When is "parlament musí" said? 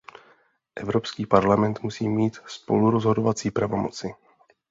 1.25-2.09